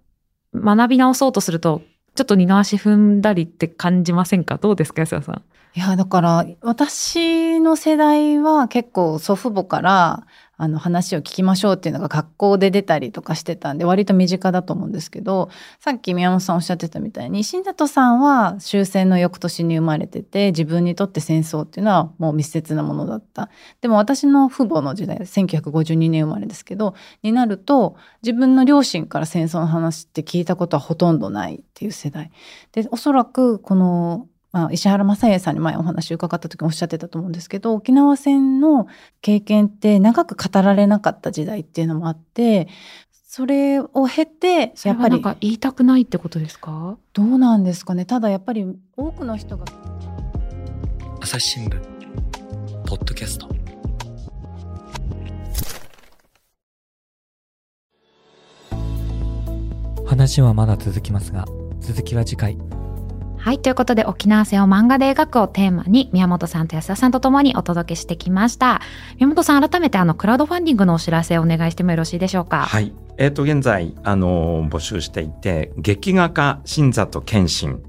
[0.56, 1.82] 学び直そうとすると
[2.16, 4.58] ちょっと二の足踏んだりって感じませんか？
[4.58, 5.44] どうですか安田さん？
[5.76, 10.28] いやだから私の世代は結構祖父母から
[10.64, 15.50] あの話を聞きましょうっていうのが学校で出たりとかしてたんで割と身近だと思うんですけど
[15.82, 23.50] さっき宮本さんおっしゃってたみたいに新里さんは終戦の翌年に生まれてて自分にとって戦争っていうのはもう密接なものだった。
[23.82, 32.32] でも私の父母の時代1952年生まれですけどになると自分の両親から戦争の話って聞いたことはほとんどないっていう世代。
[32.72, 38.88] でおそらくこのまあ、石原正恵さんに前お話伺った時もおっしゃってたと思うんですけど沖縄戦の
[39.22, 42.68] 経験って長く語られなかった時代っていうのもあって
[43.28, 47.00] それを経てやっぱり言いたくないってことですか？
[47.14, 48.06] どうなんですかね。
[48.06, 48.64] ただやっぱり
[48.96, 49.66] 多くの人が
[51.20, 51.82] 朝日新聞
[52.86, 53.50] ポッドキャスト。
[60.06, 61.46] 話はまだ続きますが
[61.80, 62.56] 続きは次回
[63.44, 63.60] はい。
[63.60, 68.80] ということで、沖縄戦を漫画で描くをテーマに、宮本さんと安田さんと共にお届けしてきました。
[69.18, 72.62] 宮本さん、改めて、あの、クラウドファンディングのお知らせをお願いしてもよろしいでしょうか？
[72.62, 72.94] はい。
[73.18, 77.84] えっ、ー、と、現在、あの、募集していて、劇画家新里健信、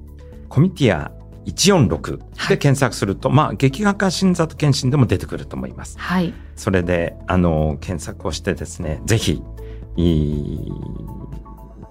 [0.48, 1.12] コミティア
[1.46, 5.96] 146で検索すると、はい、まあ、劇画家新里健信でも出てくると思います。
[6.00, 6.34] はい。
[6.56, 9.40] それで、あの、検索をしてですね、ぜひ、
[9.96, 10.72] いい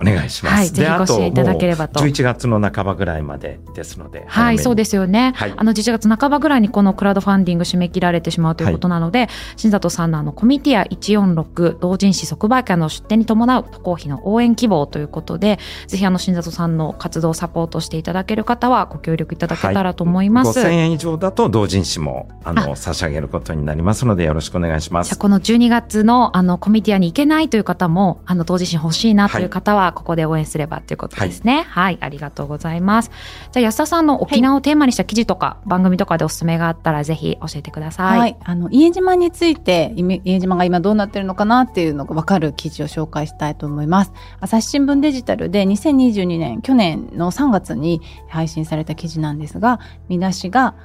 [0.03, 0.55] お願いします。
[0.55, 1.99] はい、ぜひご支援いただければと。
[1.99, 4.25] 11月の半ばぐらいまでですので。
[4.27, 5.33] はい、そうですよね。
[5.35, 20.59] はい、あの11月半ばぐらいにこのクラウドファンディング締め切られてしまうということなので、はい、新里さんのあのコミティア146同人誌即売会の出展に伴う渡航費の応援希望ということで、ぜひあの新里さんの活動をサポートしていただける方はご協力いただけたらと思います。
[20.59, 25.17] はい、5000円以上だと同人誌もあの差し上げることになりますのでよろしくお願いします。
[25.17, 33.11] この12月のあのコミティアに行けないという方も、あの同人誌欲しいなという方はここで応援すればばっていうことですね、はい、はい、ありがとうございます。
[33.51, 44.11] じゃあ安田さんの沖縄をテーマにした記事とか、はい、番組とかでおすすめがあったらぜひ教えてください、はい、あの家島について家島が今どうなってるのかなっていうのが分かる記事を紹介したいと思います。
[44.39, 49.79] 朝日新聞デジタルで2022年去年の3月に配信された記事なんですが
[50.09, 50.75] 見出しが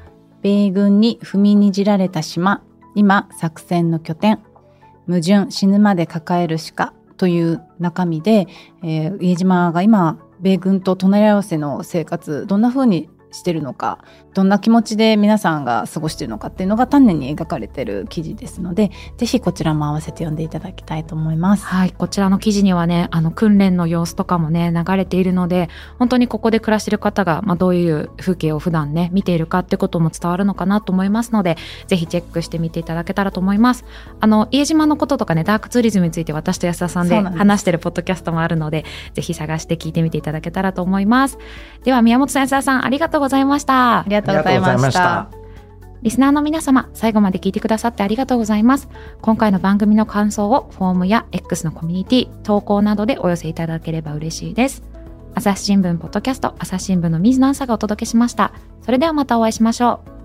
[0.43, 2.63] 米軍に踏みにじられた島
[2.95, 4.39] 今作戦の拠点
[5.07, 8.47] 矛盾死ぬまで抱えるしかという中身で、
[8.83, 13.99] えー、家島が今米軍と隣り合わせの生活どんな風にしてるのか
[14.35, 21.65] どんな気持ちで皆さんが過ごしてるのかっていうのが丹念に描かれてる記事ですのでぜひこちらも合わせて読んでいただきたいと思います。
[21.65, 25.69] はいこちらの記事にはねあの訓練の様子とかもね流れているので
[25.99, 31.57] 本当にここで暮らしてる方が、まあ、どういう風景を普段ね見ているかってことも伝わるのかなと思いますので
[31.87, 33.85] ぜひチェックしてみていただけたらと思います。
[34.21, 41.39] あの家島のこととかねダークツーリズムについて私と安田さんで話してるポッドキャストもあるのでぜひ探して聞いてみていただけたらと思います。
[41.85, 44.01] では宮本さん安田さんありがとうございました。
[44.01, 45.29] ありがとうございました。
[46.03, 48.89] リスナーの皆様、最後まで聞いてくださってありがとうございます。
[49.21, 54.83] 今回の番組の感想をフォームや X のコミュニティ、投稿などでお寄せいただければ嬉しいです。
[55.35, 58.53] 朝日新聞ポッドキャスト、朝日新聞の水野朝がお届けしました。
[58.83, 60.18] それではまたお会いしましょう。